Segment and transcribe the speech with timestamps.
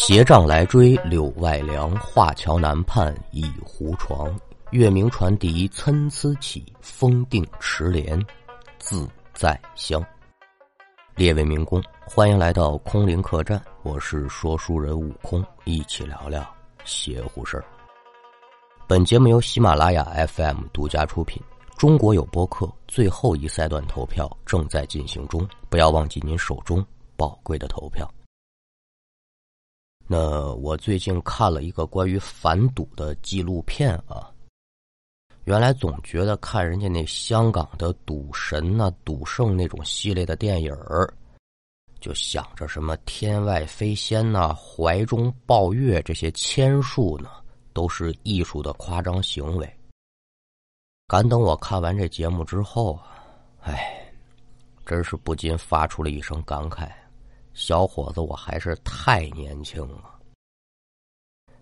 [0.00, 4.32] 斜杖来追柳外凉，画桥南畔一胡床。
[4.70, 8.18] 月明船笛参差起，风定池莲
[8.78, 10.02] 自在香。
[11.16, 16.48] 列位民工，欢迎来到空灵客栈，我是说书人悟空，一起聊聊
[16.84, 17.64] 邪乎事儿。
[18.86, 21.42] 本节目由喜马拉雅 FM 独家出品。
[21.76, 26.86] 中国有播客最后一赛段投票正在进行中，不要忘记您手中
[27.16, 28.08] 宝贵的投票。
[30.10, 34.32] 那我最近看了一个关于反赌的纪录片啊，
[35.44, 41.12] 原来总觉得看人家那香港的赌神呐、赌圣那种系列的电影儿，
[42.00, 47.28] 就想着什么天外飞仙呐、怀中抱月这些签术呢，
[47.74, 49.70] 都是艺术的夸张行为。
[51.06, 53.22] 敢等我看完这节目之后啊，
[53.60, 54.10] 哎，
[54.86, 56.90] 真是不禁发出了一声感慨。
[57.58, 60.14] 小伙子，我还是太年轻了。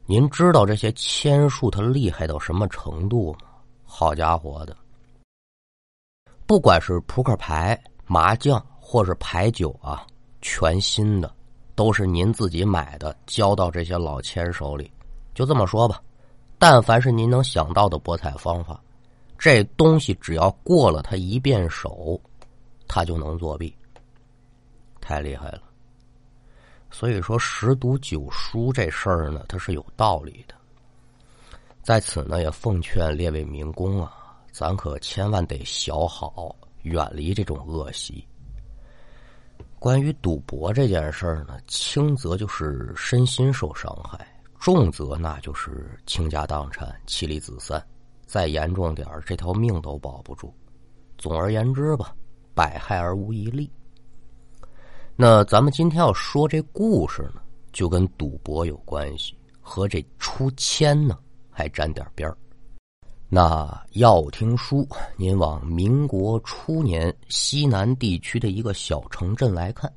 [0.04, 3.38] 您知道这些签术它厉害到什么程度吗？
[3.82, 4.76] 好家伙的，
[6.44, 10.06] 不管是扑克牌、麻将或是牌九啊，
[10.42, 11.34] 全新的
[11.74, 14.92] 都是您自己买的，交到这些老千手里。
[15.34, 16.02] 就这么说吧，
[16.58, 18.78] 但凡是您能想到的博彩方法，
[19.38, 22.20] 这东西只要过了他一遍手，
[22.86, 23.74] 他就能作弊。
[25.00, 25.62] 太厉害了。
[26.90, 30.54] 所以说十赌九输这事儿呢，它是有道理的。
[31.82, 38.26] 在此呢，也奉劝列位民工啊，咱可千万得小好，远离这种恶习。
[39.78, 44.26] 关于赌博这件事儿呢，轻则就是身心受伤害，
[44.58, 47.84] 重则那就是倾家荡产、妻离子散，
[48.24, 50.52] 再严重点儿，这条命都保不住。
[51.18, 52.16] 总而言之吧，
[52.54, 53.70] 百害而无一利。
[55.18, 57.40] 那咱们今天要说这故事呢，
[57.72, 61.18] 就跟赌博有关系，和这出签呢
[61.50, 62.36] 还沾点边儿。
[63.26, 69.90] 那要听书，您往民国初年西南地区的一个小城镇来看。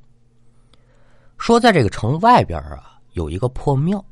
[1.36, 4.02] 说在这个城外边啊，有一个破庙，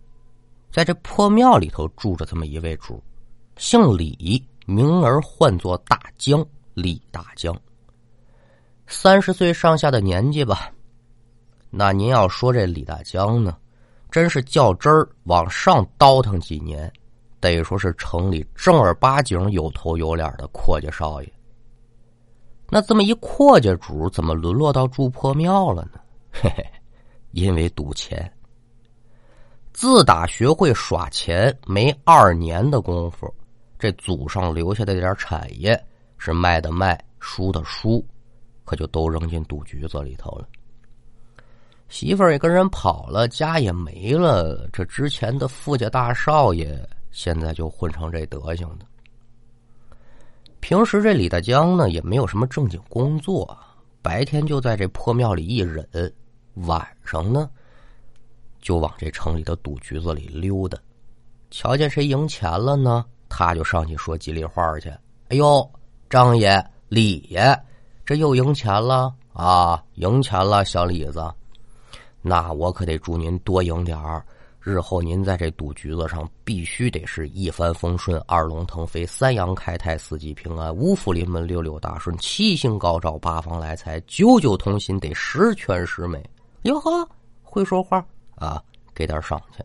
[0.71, 3.03] 在这破庙里头住着这么一位主，
[3.57, 6.45] 姓李，名儿唤作大江，
[6.75, 7.59] 李大江。
[8.87, 10.71] 三十岁上下的年纪吧。
[11.71, 13.57] 那您要说这李大江呢，
[14.11, 16.91] 真是较真儿往上倒腾几年，
[17.41, 21.33] 得说是城里正儿八经有头有脸的阔家少爷。
[22.71, 26.01] 那这么一阔家主，怎么沦落到住破庙了呢？
[26.31, 26.67] 嘿嘿，
[27.33, 28.31] 因为赌钱。
[29.73, 33.33] 自打学会耍钱没二年的功夫，
[33.79, 35.81] 这祖上留下的点产业
[36.17, 38.05] 是卖的卖，输的输，
[38.65, 40.49] 可就都扔进赌局子里头了。
[41.89, 44.69] 媳妇儿也跟人跑了，家也没了。
[44.73, 46.79] 这之前的富家大少爷，
[47.11, 48.85] 现在就混成这德行的。
[50.61, 53.57] 平时这李大江呢，也没有什么正经工作，
[54.03, 55.87] 白天就在这破庙里一忍，
[56.67, 57.49] 晚上呢，
[58.61, 60.77] 就往这城里的赌局子里溜达。
[61.51, 64.91] 瞧见谁赢钱了呢，他就上去说吉利话去。
[65.29, 65.67] 哎呦，
[66.11, 67.59] 张爷、李爷，
[68.05, 69.83] 这又赢钱了啊！
[69.95, 71.25] 赢钱了，小李子。
[72.21, 74.25] 那我可得祝您多赢点儿，
[74.61, 86.23] 日后您在这赌局子上必须得是一帆风顺、二龙腾飞、三阳开泰、四季平安、五福临门、六六大顺、七星高照、八方来财、九九同心，得十全十美。
[86.63, 87.09] 哟呵，
[87.43, 88.63] 会说话啊，
[88.95, 89.65] 给点赏钱。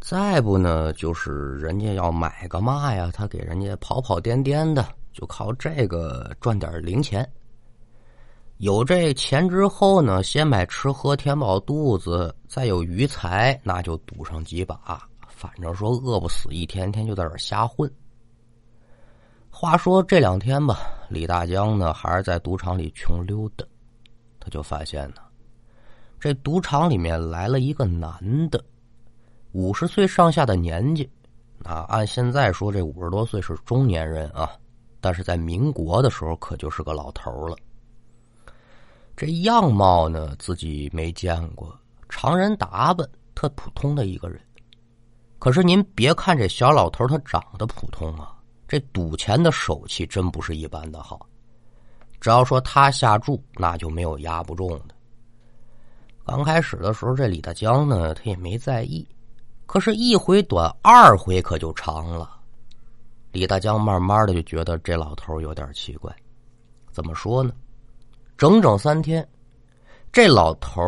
[0.00, 7.26] 再不呢，就是人家要买个嘛呀，他给人家跑跑颠颠的，就靠这个赚点零钱。
[8.64, 15.06] 有这钱之后呢，先买吃喝填饱肚子，再有余财，那就赌上几把。
[15.28, 17.92] 反正说饿不死，一天天就在这瞎混。
[19.50, 20.78] 话说这两天吧，
[21.10, 23.66] 李大江呢还是在赌场里穷溜达，
[24.40, 25.16] 他就发现呢，
[26.18, 28.64] 这赌场里面来了一个男的，
[29.52, 31.06] 五十岁上下的年纪，
[31.64, 34.52] 啊，按现在说这五十多岁是中年人啊，
[35.02, 37.54] 但是在民国的时候可就是个老头了。
[39.16, 41.72] 这样貌呢，自己没见过，
[42.08, 44.40] 常人打扮，特普通的一个人。
[45.38, 51.26] 可是您别看这小老头他长得普通啊，这赌钱的手气真不是一般的好。
[52.20, 54.94] 只要说他下注，那就没有压不中的。
[56.24, 59.06] 刚开始的时候，这李大江呢，他也没在意。
[59.66, 62.40] 可是，一回短，二回可就长了。
[63.30, 66.14] 李大江慢慢的就觉得这老头有点奇怪。
[66.90, 67.52] 怎么说呢？
[68.36, 69.26] 整整三天，
[70.12, 70.80] 这老头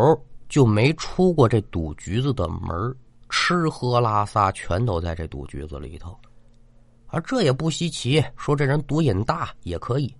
[0.48, 2.94] 就没出过这赌局子的门
[3.28, 6.16] 吃喝拉撒全都在这赌局子里头，
[7.06, 8.24] 而这也不稀奇。
[8.36, 10.14] 说这人赌瘾大也可以，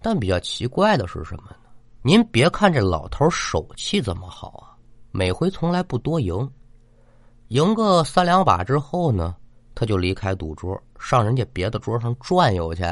[0.00, 1.56] 但比较奇怪的是什么呢？
[2.02, 4.78] 您别看这老头手气这么好啊，
[5.10, 6.48] 每回从来不多赢，
[7.48, 9.34] 赢个三两把之后呢，
[9.74, 12.84] 他就离开赌桌，上人家别的桌上转悠去，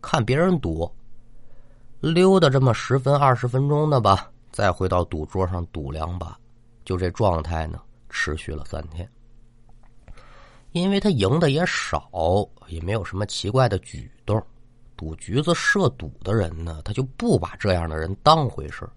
[0.00, 0.90] 看别人赌，
[2.00, 6.38] 溜达这么十分二十分钟的吧，再回到赌桌上赌两把，
[6.84, 9.08] 就这状态呢，持续了三天。
[10.72, 12.10] 因为他赢的也少，
[12.68, 14.40] 也没有什么奇怪的举动。
[14.94, 18.88] 赌局子设赌的人呢，他就不把这样的人当回事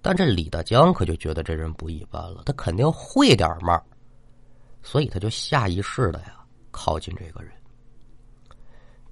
[0.00, 3.80] 但这李大江可就觉得这人不一般了，他肯定会点嘛，
[4.82, 7.52] 所以他就下意识的呀靠近这个人。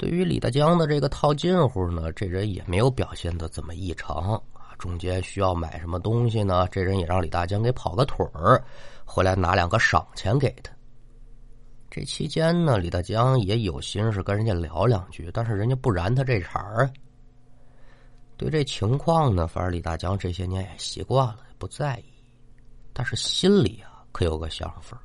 [0.01, 4.73] 对于李大江的这个套近乎呢，这人也没有表现的怎么异常啊。
[4.79, 8.65] 中间需要买什么东西呢，这人也让李大江给跑个腿儿，
[9.05, 10.73] 回来拿两个赏钱给他。
[11.91, 16.91] 这期间呢，李大江也有心思跟人家聊两句，但是人家不燃他这茬儿。
[18.39, 22.05] 对这情况呢，反正李大江这些年也习惯了，不在意。
[22.95, 24.99] 但是心里啊，可有个想法：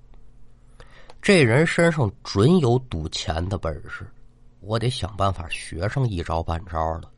[1.21, 4.07] 这人身上准有赌钱的本事，
[4.65, 7.09] 我得想办法学上一招半招的。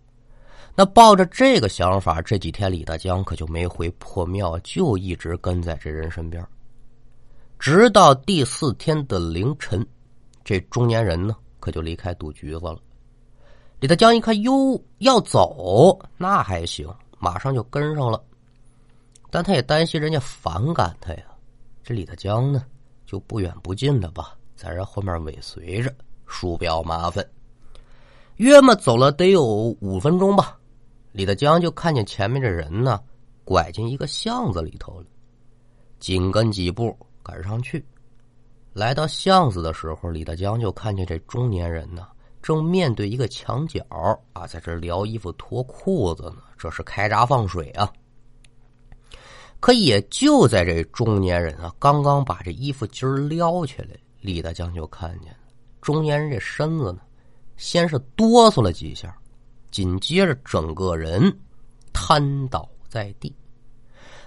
[0.75, 6.45] 那抱着这个想法，这几天李大江可就没回破庙，就一直跟在这人身边。
[7.57, 9.83] 直到第四天的凌晨，
[10.43, 12.77] 这中年人呢可就离开赌局子了。
[13.79, 18.23] 李大江一看，哟，要走那还行，马上就跟上了。
[19.31, 21.23] 但他也担心人家反感他呀。
[21.83, 22.63] 这李大江呢，
[23.05, 25.91] 就不远不近的吧，在人后面尾随着，
[26.27, 27.27] 鼠标麻烦。
[28.37, 29.43] 约么走了得有
[29.81, 30.57] 五分钟吧，
[31.11, 32.99] 李大江就看见前面这人呢，
[33.43, 35.05] 拐进一个巷子里头了，
[35.99, 36.97] 紧跟几步。
[37.23, 37.85] 赶上去，
[38.71, 42.07] 来到巷子的时候，李大江就看见这中年人呢，
[42.41, 43.85] 正面对一个墙角
[44.31, 46.37] 啊，在这撩衣服、脱裤子呢。
[46.57, 47.91] 这是开闸放水啊！
[49.59, 53.89] 可也就在这中年人啊，刚刚把这衣服襟撩起来，
[54.21, 55.35] 李大江就看见
[55.81, 56.99] 中年人这身子呢，
[57.57, 59.13] 先是哆嗦了几下，
[59.71, 61.35] 紧接着整个人
[61.91, 63.35] 瘫倒在地。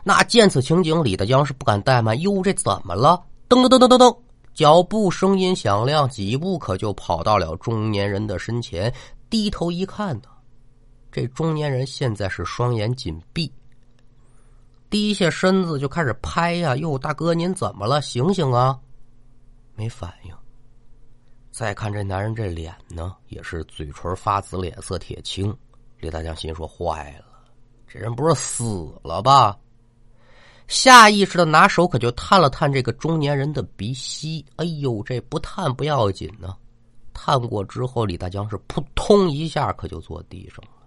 [0.02, 2.20] 那见此情景，李大江是不敢怠慢。
[2.20, 3.22] 哟，这怎么了？
[3.48, 4.18] 噔噔噔噔噔噔，
[4.54, 8.92] 脚步声音响亮，几步可就跑到了中年人的身前。
[9.28, 10.28] 低头一看呢，
[11.12, 13.52] 这中年人现在是双眼紧闭，
[14.88, 16.74] 低下身子就开始拍呀。
[16.76, 18.00] 哟，大哥，您怎么了？
[18.02, 18.78] 醒醒啊！
[19.76, 20.34] 没反应。
[21.60, 25.54] 再看这男人这脸呢，也是嘴唇发紫，脸色铁青。
[25.98, 27.26] 李大江心说：坏了，
[27.86, 29.58] 这人不是死了吧？
[30.68, 36.56] 下意识的拿手可就探了探这个中年人的鼻息，哎呦，这不探不要紧呢。
[37.12, 40.86] 探过之后，李大江是扑通一下可就坐地上了，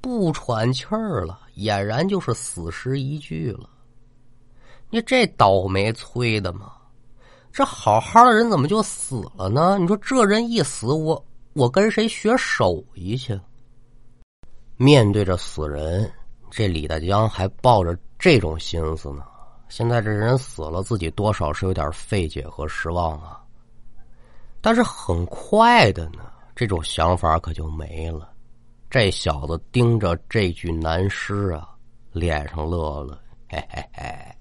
[0.00, 3.70] 不喘气儿了，俨然就是死尸一具了。
[4.90, 6.72] 你这倒霉催的嘛，
[7.54, 9.78] 这好好的人怎么就死了呢？
[9.78, 13.40] 你说这人一死，我我跟谁学手艺去？
[14.76, 16.12] 面对着死人，
[16.50, 17.96] 这李大江还抱着。
[18.18, 19.22] 这种心思呢，
[19.68, 23.38] 现在这人死了，自己多少是有点费解和失望啊。
[24.62, 26.24] 但是很快的呢，
[26.56, 28.32] 这种想法可就没了。
[28.90, 31.68] 这小子盯着这具男尸啊，
[32.12, 34.33] 脸上乐了，嘿嘿嘿，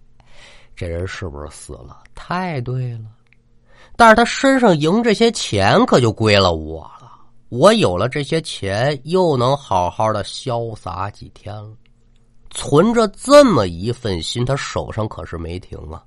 [0.75, 2.03] 这人是不是死了？
[2.15, 3.05] 太对了。
[3.95, 7.11] 但是他身上赢这些钱，可就归了我了。
[7.49, 11.71] 我有了这些钱，又能好好的潇洒几天了。
[12.49, 16.03] 存着这么一份心，他手上可是没停啊，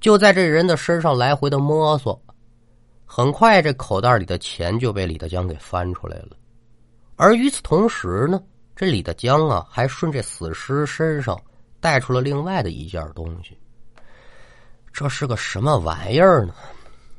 [0.00, 2.20] 就在这人的身上来回的摸索。
[3.04, 6.30] 很快，这口袋里的钱就被李大江给翻出来了。
[7.16, 8.42] 而与此同时呢，
[8.74, 11.40] 这李大江啊，还顺这死尸身上
[11.80, 13.56] 带出了另外的一件东西。
[14.94, 16.54] 这是个什么玩意儿呢？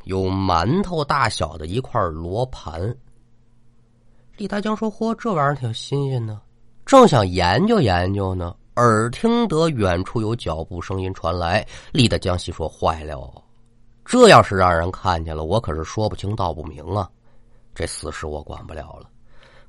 [0.05, 2.96] 有馒头大小的一块罗盘。
[4.38, 6.39] 李大江说：“嚯，这玩意儿挺新鲜的。”
[6.88, 11.67] 正想研究研究呢，耳听得远处有脚步声音传来。
[11.91, 13.44] 李大江心说：“坏了，
[14.05, 17.10] 这要是让人看见了，我可是说不清道不明啊！
[17.74, 19.10] 这死尸我管不了了。”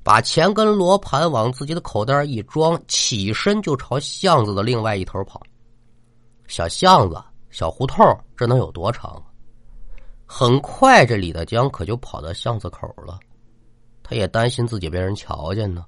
[0.01, 5.41] 把钱跟罗盘往自己的口袋一装，起身就朝巷子的另外一头跑。
[6.47, 7.21] 小巷子、
[7.57, 9.19] 小胡同，这能有多长？
[10.27, 13.19] 很快，这李大江可就跑到巷子口了。
[14.03, 15.83] 他也担心自己被人瞧见呢。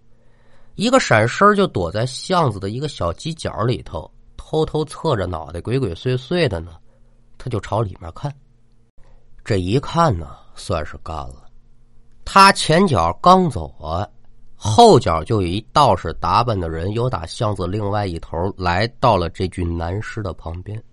[0.73, 6.71] 一个闪身就躲在巷子的一个小犄角里头，偷偷侧着脑袋，鬼鬼祟祟的呢。
[7.37, 8.35] 他就朝里面看，
[9.45, 11.45] 这一看呢，算是干了。
[12.25, 14.09] 他前脚刚走啊，
[14.55, 20.83] 后脚就有一道士打扮的人，由打巷子另外一头来到了这具男尸的旁边。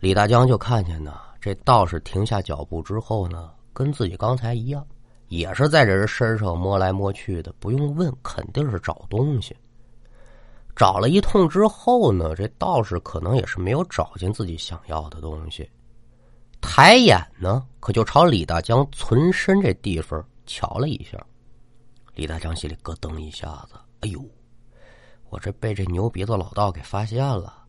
[0.00, 4.84] 李大江就看见呢，这道士停下脚步之后呢，跟自己刚才一样，
[5.28, 7.52] 也是在这人身上摸来摸去的。
[7.60, 9.54] 不用问，肯定是找东西。
[10.74, 15.68] 找了一通之后呢，这道士可能也是没有找见自己想要的东西。
[16.62, 21.22] 抬眼呢，可就朝李大江存身这地方瞧了一下。
[22.14, 24.24] 李大江心里咯噔一下子，哎呦，
[25.28, 27.59] 我这被这牛鼻子老道给发现了。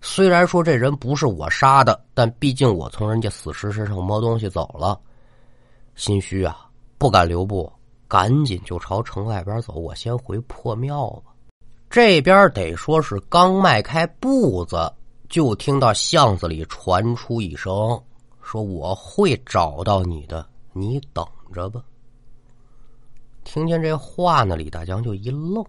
[0.00, 4.98] 虽然说这人不是我杀的，但毕竟我从人家死尸身上摸东西走了，
[5.94, 7.70] 心虚啊，不敢留步，
[8.08, 9.74] 赶紧就朝城外边走。
[9.74, 11.32] 我先回破庙吧。
[11.90, 14.90] 这边得说是刚迈开步子，
[15.28, 18.00] 就听到巷子里传出一声。
[18.42, 21.82] 说我会找到你的，你等着吧。
[23.44, 25.64] 听见这话呢，李大江就一愣。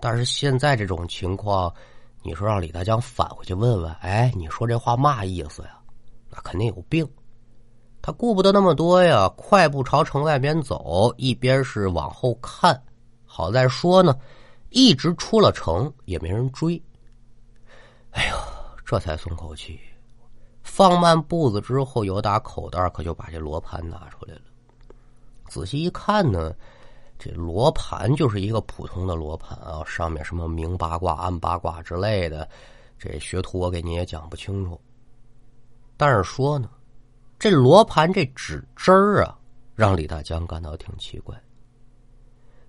[0.00, 1.72] 但是现在这种情况，
[2.26, 5.78] 你说让李大江返回去问问，哎，你说这话嘛意思呀？
[6.30, 7.06] 那肯定有病。
[8.00, 12.82] 他顾不得那么多呀，快步朝城外边走，一边是往后看。
[13.26, 14.18] 好在说呢，
[14.70, 16.82] 一直出了城也没人追。
[18.12, 18.36] 哎呦，
[18.86, 19.78] 这才松口气。
[20.62, 24.40] 放慢步子之后，有打口袋可就把这罗盘拿出来了。
[25.48, 26.54] 仔细一看呢，
[27.24, 32.46] 这罗盘就是一个普通的罗盘啊，上面什么明八卦、暗八卦之类的，
[32.98, 34.78] 这学徒我给你也讲不清楚。
[35.96, 36.68] 但是说呢，
[37.38, 39.38] 这罗盘这指针儿啊，
[39.74, 41.34] 让李大江感到挺奇怪。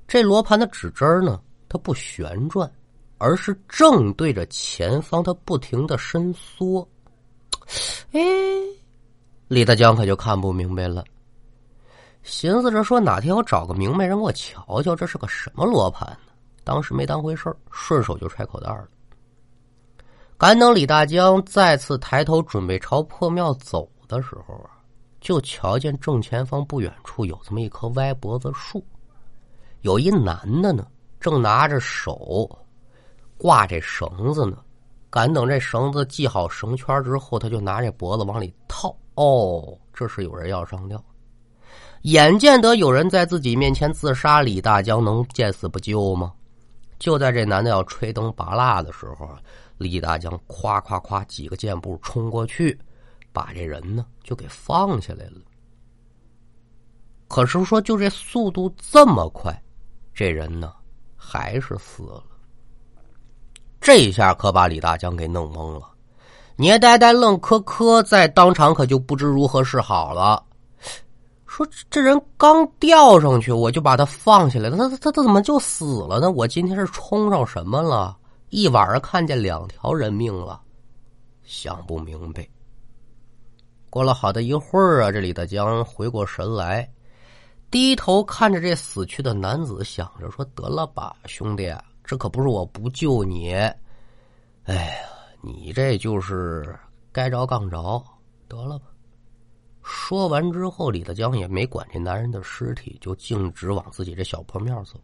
[0.08, 2.72] 这罗盘的指针儿呢，它不旋转，
[3.18, 6.88] 而是正对着前方，它不停的伸缩。
[8.14, 8.22] 哎，
[9.50, 11.04] 李大江可就看不明白了，
[12.26, 16.34] 寻思着说哪天我找个明白人给我瞧瞧，这是个什么罗盘呢？
[16.64, 18.88] 当时没当回事顺手就揣口袋了。
[20.36, 24.72] 赶等李大江再次抬头准备朝破庙走的时候啊，
[25.22, 28.84] 就瞧见正前方不远处有这么一棵歪脖子树，
[29.82, 30.88] 有一男的呢，
[31.20, 32.50] 正拿着手
[33.38, 34.58] 挂这绳子呢。
[35.12, 38.94] 赶等这绳子系好绳圈之后，他就拿这脖子往里套。
[39.14, 41.02] 哦，这是有人要上吊。
[42.06, 46.32] 眼见得有人在自己面前自杀，李大江能见死不救吗？
[47.00, 49.28] 就在这男的要吹灯拔蜡的时候，
[49.80, 52.80] 李大江夸夸夸几个箭步冲过去，
[53.34, 55.42] 把这人呢就给放下来了。
[57.28, 59.60] 可是说，就这速度这么快，
[60.14, 60.72] 这人呢
[61.16, 62.24] 还是死了。
[63.82, 65.90] 这一下可把李大江给弄懵了，
[66.56, 70.44] 捏呆呆愣磕磕，在当场可就不知如何是好了。
[71.56, 76.30] 说这人刚吊上去，我就把他放下来了，他他他怎么就死了呢？
[76.30, 78.18] 我今天是冲上什么了？
[78.50, 80.60] 一晚上看见两条人命了，
[81.44, 82.46] 想不明白。
[83.90, 86.92] 过了好的一会儿啊，这李大江回过神来，
[87.72, 93.54] 低头看着这死去的男子，想着说：“得了吧，兄弟。”这可不是我不救你，
[94.66, 94.94] 哎呀，
[95.42, 96.78] 你这就是
[97.14, 98.04] 该着杠着，
[98.50, 98.88] 得了吧。
[99.88, 105.00] 说完之后，李大江也没管这男人的尸体，就径直往自己这小破庙走。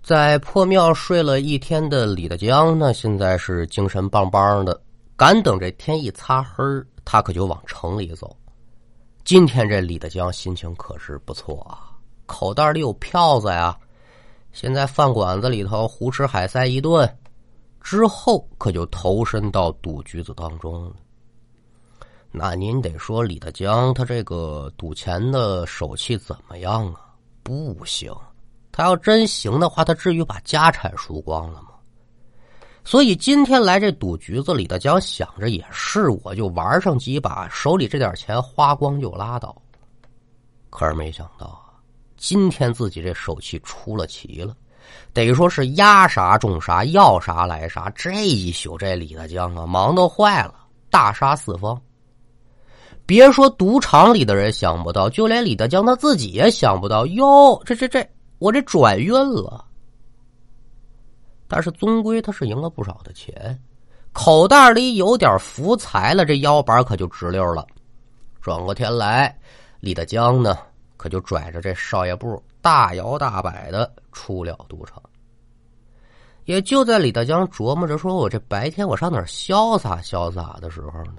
[0.00, 4.80] 在破庙睡了一天的李大江呢，现在是精神棒棒的，
[5.16, 6.62] 敢等这天一擦黑
[7.04, 8.34] 他可就往城里走。
[9.24, 11.90] 今天这李大江心情可是不错啊，
[12.26, 13.76] 口袋里有票子呀。
[14.52, 17.12] 现在饭馆子里头胡吃海塞一顿，
[17.80, 20.92] 之后可就投身到赌局子当中了。
[22.32, 27.12] 那您得说李大江他这个赌钱的手气怎么样啊？
[27.42, 28.14] 不行，
[28.70, 31.70] 他要真行的话，他至于把家产输光了吗？
[32.84, 39.54] 所以今天来这赌局子，李大江想着也是，我就玩上几把，手里这点钱花光就拉倒。
[40.70, 41.66] 可是没想到啊。
[42.16, 44.54] 今天自己这手气出了奇了，
[45.12, 47.90] 得说是压啥中啥，要啥来啥。
[47.94, 50.54] 这一宿这李大江啊，忙得坏了，
[50.90, 51.80] 大杀四方。
[53.10, 57.04] 别说赌场里的人想不到，就连李大江他自己也想不到。
[57.06, 59.64] 哟，这这这，我这转运了。
[61.48, 63.60] 但是终归他是赢了不少的钱，
[64.12, 67.66] 口袋里有点福财了，这腰板可就直溜了。
[68.40, 69.36] 转过天来，
[69.80, 70.56] 李大江呢？
[70.96, 75.02] 可就拽着这少爷布，大摇大摆的出了赌场。
[76.44, 81.16] 也就在李大江琢磨着说：“我这白天我上哪潇洒潇洒的时候呢？”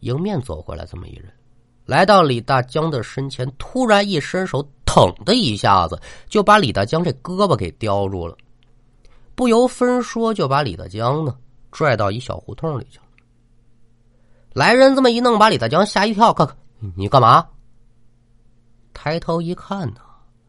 [0.00, 1.32] 迎面走过来这么一人，
[1.84, 8.36] 来到李大江的身前，突然一伸手，腾的一下子就把李大江这胳膊给叼住了，
[9.34, 11.36] 不由分说就把李大江呢
[11.70, 13.04] 拽到一小胡同里去了。
[14.52, 16.56] 来人这么一弄，把李大江吓一跳：“看看，
[16.96, 17.46] 你干嘛？”
[18.94, 20.00] 抬头一看呢，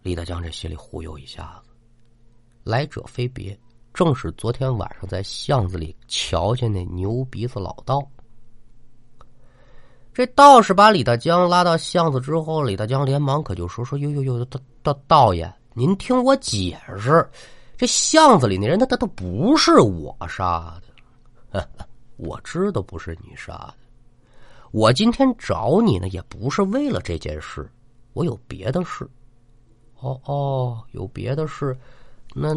[0.01, 1.69] 李大江这心里忽悠一下子，
[2.63, 3.57] 来者非别，
[3.93, 8.01] 正是昨天晚上在巷子里瞧见那牛鼻子老道。
[10.19, 17.25] 这道士把李大江拉到巷子之后，李大江连忙可就说：“说呦呦呦，道道道爷，您听我解释，
[17.77, 20.77] 这巷子里那人他他他不是我杀
[21.53, 21.65] 的，
[22.17, 23.75] 我知道不是你杀的，
[24.71, 27.65] 我今天找你呢也不是为了这件事。”
[28.11, 29.09] 我有别的事，
[30.01, 31.73] 哦哦，有别的事，
[32.35, 32.53] 那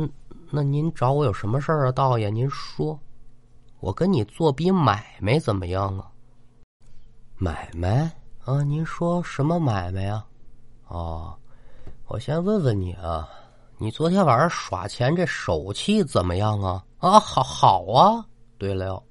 [0.51, 2.29] 那您找我有什么事啊，道爷？
[2.29, 2.99] 您说，
[3.79, 6.09] 我跟你做笔买卖怎么样啊？
[7.43, 8.09] 买卖
[8.45, 8.63] 啊？
[8.63, 10.25] 您说什么买卖啊？
[10.87, 11.37] 哦，
[12.07, 13.29] 我先问问你啊，
[13.79, 16.85] 你昨天晚上耍钱这手气怎么样啊？
[16.99, 18.25] 啊，好好啊。
[18.59, 19.03] 对了，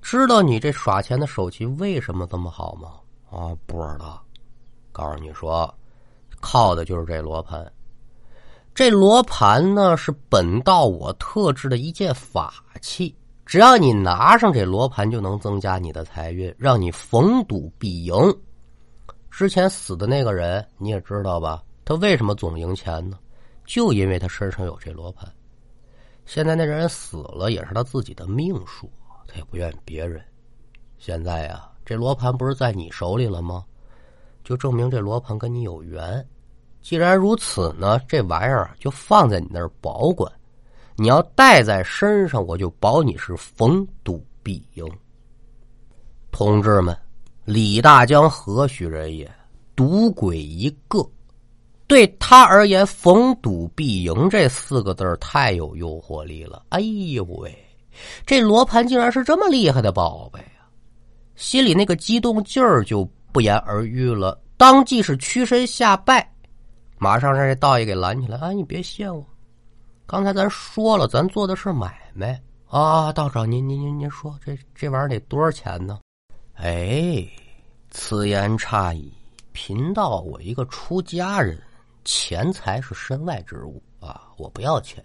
[0.00, 2.92] 知道你这耍钱的手气为什么这么好吗？
[3.30, 4.24] 啊，不知道。
[4.90, 5.72] 告诉你说，
[6.40, 7.70] 靠的就是这罗盘。
[8.74, 13.14] 这罗盘呢，是本道我特制的一件法器。
[13.50, 18.14] 只要你拿上这罗盘，就能增加你的财运，让你逢赌必赢。
[19.28, 21.60] 之前死的那个人你也知道吧？
[21.84, 23.18] 他为什么总赢钱呢？
[23.66, 25.28] 就因为他身上有这罗盘。
[26.26, 28.88] 现在那人死了，也是他自己的命数，
[29.26, 30.22] 他也不怨别人。
[30.98, 33.64] 现在呀，这罗盘不是在你手里了吗？
[34.44, 36.24] 就证明这罗盘跟你有缘。
[36.82, 40.32] 既然如此呢，这玩意儿就放在你那儿保管。
[41.00, 44.86] 你要带在身上，我就保你是逢赌必赢。
[46.30, 46.94] 同志们，
[47.46, 49.26] 李大江何许人也？
[49.74, 51.02] 赌鬼一个。
[51.86, 56.66] 对他而言，“逢赌必赢”这四个字太有诱惑力了。
[56.68, 57.56] 哎呦喂，
[58.26, 60.68] 这罗盘竟然是这么厉害的宝贝啊！
[61.34, 63.10] 心里那个激动劲儿就。
[63.32, 66.28] 不言而喻了，当即是屈身下拜，
[66.98, 68.36] 马上让这道爷给拦起来。
[68.38, 69.24] 啊，你别谢我，
[70.10, 73.12] 刚才咱说了，咱做的是买卖啊。
[73.12, 76.00] 道长，您您您您说，这这玩意儿得多少钱呢？
[76.56, 77.24] 哎，
[77.90, 79.12] 此言差矣。
[79.52, 81.56] 贫道我一个出家人，
[82.04, 85.00] 钱财是身外之物啊，我不要钱。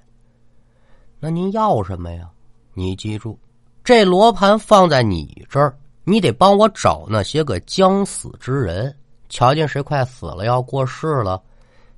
[1.20, 2.28] 那您要什么呀？
[2.74, 3.38] 你记住，
[3.84, 5.78] 这罗盘放在你这儿。
[6.04, 8.96] 你得帮我找那些个将死之人，
[9.30, 11.40] 瞧见谁快死了要过世了，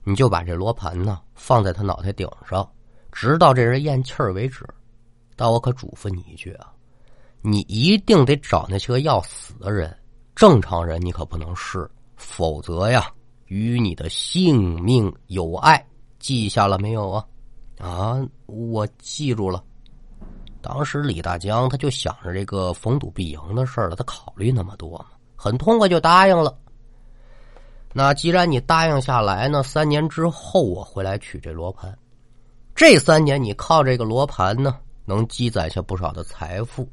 [0.03, 2.69] 你就把这罗盘呢放在他脑袋顶上，
[3.19, 4.63] 直到这人咽气儿为止。
[5.35, 6.71] 但我可嘱咐你一句啊，
[7.41, 9.91] 你一定得找那些个要死的人，
[10.35, 13.11] 正常人你可不能试，否则呀，
[13.47, 15.83] 与你的性命有碍。
[16.19, 17.25] 记下了没有啊？
[17.79, 19.63] 啊，我记住了。
[20.61, 26.55] 当时李大江他就想着这个逢赌必赢的事了，他考虑那么多嘛，很痛快就答应了。
[27.93, 31.97] 那既然你答应下来呢，三年之后我回来取这罗盘。
[32.77, 36.87] 这三年你靠这个罗盘呢，能积攒下不少的财富。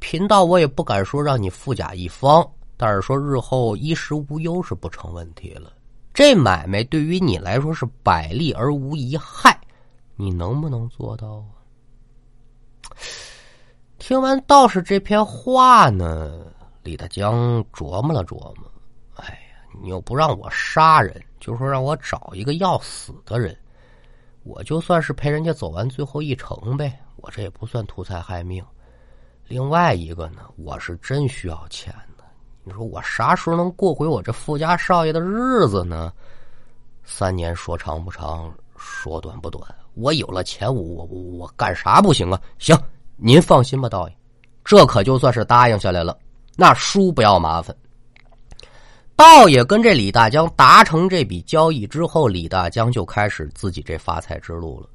[0.00, 5.72] 贫道我也不敢说让你富甲一方，但是说日后衣食无忧是不成问题了。
[6.12, 9.58] 这买卖对于你来说是百利而无一害，
[10.14, 11.56] 你能不能做到啊？
[13.98, 16.38] 听完道士这篇话呢，
[16.82, 18.70] 李大江琢磨了琢磨，
[19.14, 23.56] 哎呀，你又不让我杀人，就说让我找一个要死的人，
[24.42, 28.64] 我就算是陪人家走完最后一程呗，我这也不算图财害命。
[29.46, 32.24] 另外一个呢，我是真需要钱的，
[32.64, 36.12] 你说我啥时候能过回我这富家少爷的日子呢？
[37.04, 39.62] 三年说长不长，说短不短。
[39.94, 42.40] 我有了钱，我我我我干啥不行啊？
[42.58, 42.78] 行，
[43.16, 44.16] 您放心吧，道爷，
[44.64, 46.16] 这可就算是答应下来了。
[46.56, 47.74] 那叔不要麻烦。
[49.18, 54.88] 倒也跟这李大江达成这笔交易之后，李大江就开始自己这发财之路了。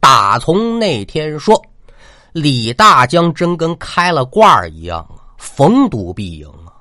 [0.00, 1.64] 打从那天说，
[2.32, 6.74] 李大江真跟开了挂一样啊，逢赌必赢啊。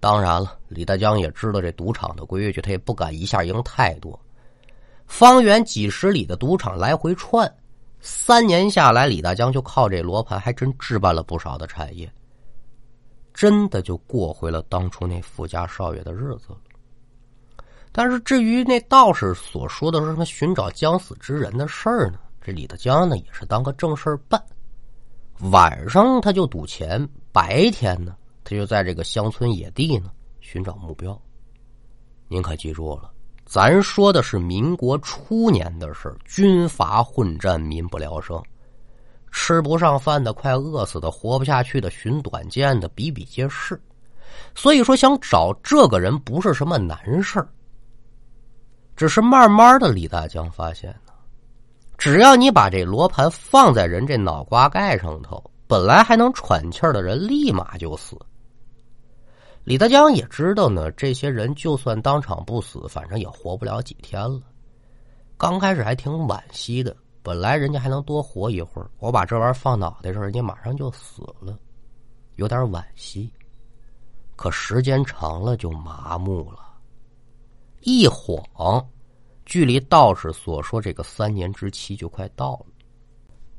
[0.00, 4.18] 当然了，李大江也知道这赌场的规矩，他也不敢一下赢太多。
[5.06, 7.54] 方圆几十里的赌场来回串，
[8.00, 12.10] 三年下来，李大江就靠这罗盘，还真置办了不少的产业，
[13.36, 16.58] 真的就过回了当初那富家少爷的日子了。
[17.92, 22.18] 但是至于那道士所说的什么寻找将死之人的事儿呢？
[22.40, 24.42] 这李德江呢也是当个正事办，
[25.50, 31.20] 晚上他就赌钱，白天呢他就在这个乡村野地呢寻找目标。
[32.28, 33.12] 您可记住了，
[33.44, 38.42] 咱说的是民国初年的事军阀混战，民不聊生，
[39.38, 43.78] 吃不上饭的，快饿死的，活不下去的，寻短见的比比皆是。
[44.54, 47.46] 所以说，想找这个人不是什么难事。
[48.96, 51.12] 只是慢慢的，李大江发现呢，
[51.98, 58.18] 只要你把这罗盘放在人这脑瓜盖上头，本来还能喘气儿的人，立马就死。
[59.64, 64.40] 李大江也知道呢，这些人就算当场不死，反正也活不了几天了。
[65.36, 71.58] 刚开始还挺惋惜的，本来人家还能多活一会儿，我把这玩意儿放脑袋上，人家马上就死了，
[72.36, 73.28] 有点惋惜。
[74.36, 76.60] 可时间长了就麻木了。
[77.80, 78.40] 一晃，
[79.44, 82.66] 距离道士所说这个三年之期就快到了。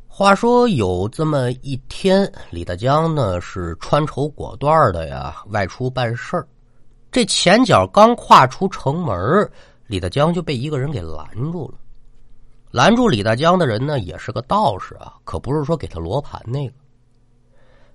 [0.07, 6.47] 话说有这么一天，李大江呢是穿绸裹缎的呀，外出办事儿。
[7.11, 9.51] 这前脚刚跨出城门，
[9.87, 11.77] 李大江就被一个人给拦住了。
[12.77, 16.73] 拦住李大江的人呢，也是个道士啊，可不是说给他罗盘那个。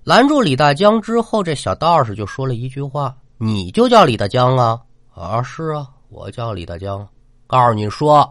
[0.03, 4.81] 拦住李大江之后，这小道士就说了一句话：“你就叫李大江啊
[5.15, 7.07] ？”“啊，是啊。”我叫李大江，
[7.47, 8.29] 告诉你说，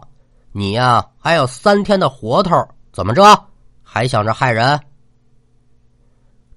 [0.51, 2.55] 你呀还有三天的活头，
[2.91, 3.23] 怎么着？
[3.81, 4.79] 还想着害人？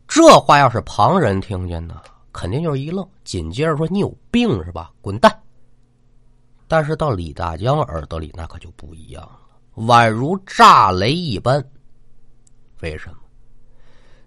[0.06, 2.02] 这话要是旁人听见呢，
[2.34, 4.90] 肯定就是一愣，紧接着说：“你有病是吧？
[5.00, 5.34] 滚蛋！”
[6.68, 9.38] 但是到李大江耳朵里，那可就不一样了，
[9.76, 11.64] 宛如炸雷一般。
[12.80, 13.16] 为什么？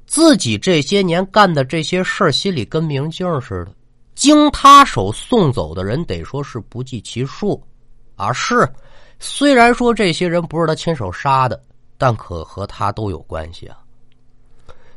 [0.07, 3.75] 自己这些年干的这些事儿，心里跟明镜似的。
[4.15, 7.61] 经他手送走的人，得说是不计其数，
[8.15, 8.67] 啊是。
[9.19, 11.61] 虽然说这些人不是他亲手杀的，
[11.97, 13.77] 但可和他都有关系啊。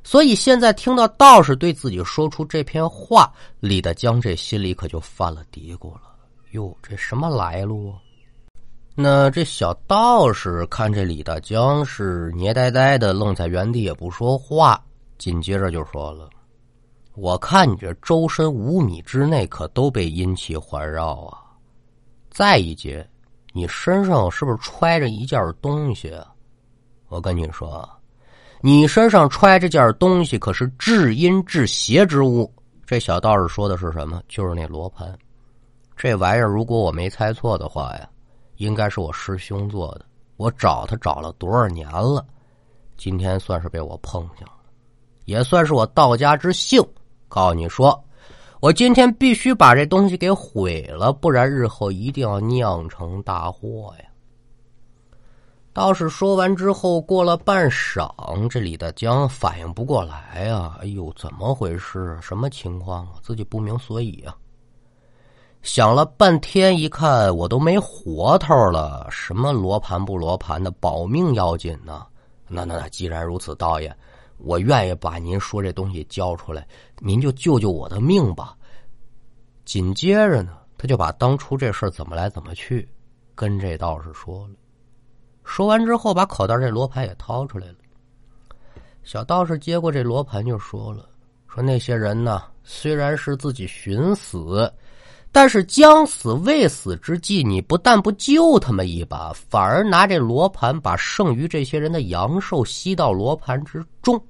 [0.02, 6.02] 所以现在听到道士对自己说出这篇话，李大江这心里可就犯了嘀咕了。
[6.52, 7.94] 哟，这什么来路？
[8.94, 14.82] 那这小道士看这李大江是捏呆呆的，愣在原地也不说话，
[15.16, 16.28] 紧接着就说了。
[17.14, 21.38] 我看你这周身五米之内可都被阴气环绕啊！
[22.30, 23.06] 再一节，
[23.52, 26.26] 你身上是不是揣着一件东西啊？
[27.08, 27.88] 我跟你说，
[28.60, 32.50] 你身上揣这件东西可是至阴至邪之物。
[32.86, 34.22] 这小道士说的是什么？
[34.28, 35.18] 就是那罗盘。
[35.96, 38.08] 这玩意儿，如果我没猜错的话呀，
[38.62, 40.06] 应该是我师兄做的。
[40.36, 42.24] 我找他找了多少年了，
[42.96, 44.54] 今天算是被我碰上了，
[45.24, 46.82] 也算是我道家之幸。
[47.28, 48.02] 告诉你说，
[48.60, 54.04] 我今天必须把这东西给毁了，不然日后一定要酿成大祸呀！
[55.72, 62.18] 道士说完之后，过了半晌，这李大江反应不过来呀，哎呦，怎么回事？
[62.20, 63.12] 什么情况啊？
[63.22, 64.36] 自己不明所以啊！
[65.62, 72.04] 想了半天，一看我都没活头了，什么罗盘不罗盘的，保命要紧呢？
[72.48, 73.96] 那那那，既然如此，道爷。
[74.38, 76.66] 我愿意把您说这东西交出来，
[76.98, 78.56] 您就救救我的命吧。
[79.64, 82.88] 紧接着呢，他就把当初这事怎么来怎么去，
[83.36, 84.54] 跟这道士说了。
[85.44, 87.76] 说完之后，把口袋这罗盘也掏出来了。
[89.04, 91.08] 小道士接过这罗盘就说了
[91.46, 94.68] ：“说那些人呢，虽然是自己寻死。”
[95.34, 104.22] 但是将死未死之际，你不但不救他们一把，反而拿这罗盘把剩余这些人的阳寿吸到罗盘之中。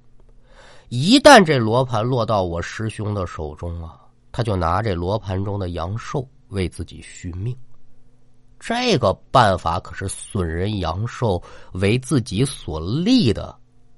[0.90, 3.98] 一旦这罗盘落到我师兄的手中啊，
[4.30, 7.56] 他就拿这罗盘中的阳寿为自己续命。
[8.60, 13.52] 这个办法可是损人阳寿为自己所立的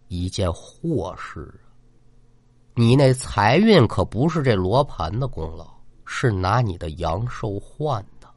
[0.09, 1.69] 一件祸事啊！
[2.75, 5.74] 你那财运可不是这罗盘的功劳。
[6.07, 8.29] 是拿你的阳寿换的，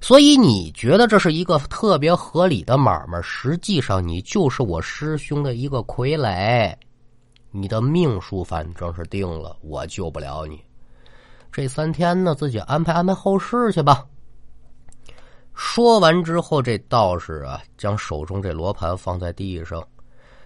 [0.00, 6.74] 所以你觉得这是一个特别合理的买卖，实际上你就是我师兄的一个傀儡，
[7.50, 10.60] 你的命数反正是定了，我救不了你。
[11.50, 14.04] 这三天呢，自己安排安排后事去吧。
[15.54, 19.84] 说完之后，这道士啊，将手中这罗盘放在地上。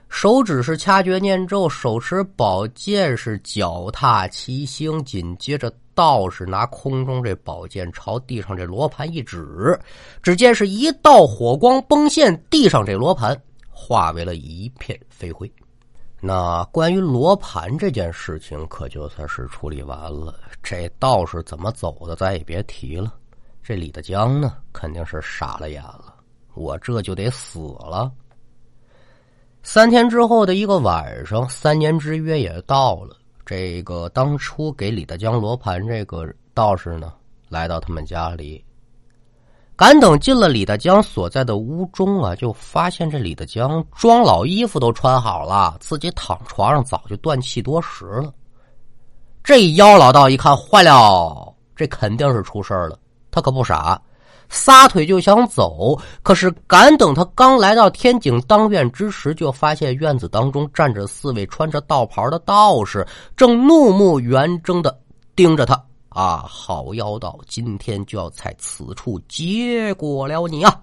[0.08, 5.02] 手指是掐诀念咒，手持宝剑是脚踏七星。
[5.04, 9.78] 紧接着，道士拿空中这宝剑朝地上这罗盘一指，
[10.22, 15.50] 只见是一道火光崩现，地上这罗盘化为了一片飞灰。
[16.20, 20.34] 那关于罗盘这件事情，可就算是处理完了。
[20.62, 23.12] 这道士怎么走的，咱也别提了。
[23.62, 26.14] 这李大江呢，肯定是傻了眼了。
[26.54, 28.12] 我这就得死了。
[29.64, 33.16] 三天之后的一个晚上，三年之约也到了。
[33.44, 37.12] 这个当初给李大江罗盘这个道士呢，
[37.48, 38.64] 来到他们家里。
[39.74, 48.32] 赶等进了李大江所在的屋中啊，就发现这李大江装老衣服都穿好了，自己躺床上早就断气多时了。
[49.42, 52.98] 这妖老道一看，坏了，这肯定是出事了。
[53.30, 54.00] 他可不傻。
[54.52, 64.96] 撒腿就想走，可是赶等他刚来到天井当院之时，就发现院子当中站着四位穿着道袍的道士，正怒目圆睁的
[65.34, 65.82] 盯着他。
[66.10, 70.78] 啊，好妖道，今天就要在此处结果了你啊！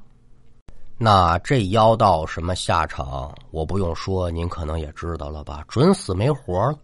[0.97, 5.63] 那这妖道什么下场，我不用说，您可能也知道了吧？
[5.67, 6.75] 准死没活了。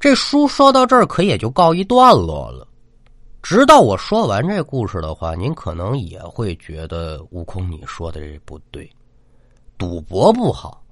[0.00, 2.66] 这书说到这儿，可也就告一段落了。
[3.48, 8.90] 直到我说完这故事的话，您可能也会觉得悟空你说的这不对，
[9.78, 10.82] 赌博不好，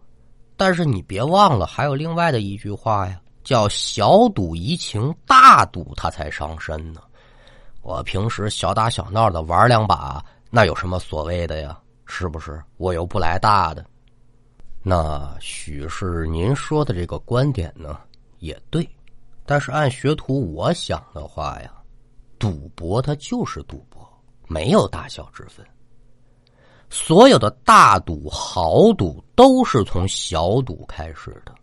[0.56, 7.00] 但是你别忘了还有另外的一句话呀，叫小赌怡情，大赌他才伤身呢。
[7.82, 11.76] 我平时小打小闹的玩两把，那有什么所谓的呀？
[12.06, 12.62] 是不是？
[12.76, 13.84] 我又不来大的。
[14.80, 17.98] 那许是您说的这个观点呢，
[18.38, 18.88] 也对，
[19.44, 21.72] 但是按学徒我想的话呀。
[22.44, 24.06] 赌博它就是赌博，
[24.46, 25.64] 没有大小之分。
[26.90, 31.54] 所有的大赌、豪赌都是从小赌开始的。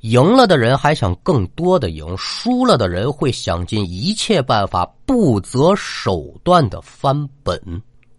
[0.00, 7.58] 赢了的人还想更多的赢，输了的人会想尽一切办法、不择手段的翻本，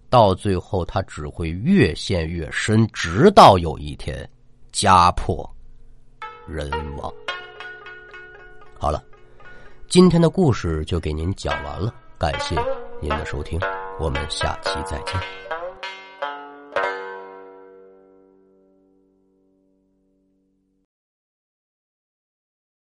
[0.10, 4.28] 到最后他只会越陷越深，直到有一天
[4.72, 5.48] 家破
[6.48, 7.14] 人亡。
[8.80, 9.04] 好了。
[9.88, 12.56] 今天的故事就给您讲完了，感谢
[13.00, 13.60] 您的收听，
[14.00, 15.53] 我们下期再见。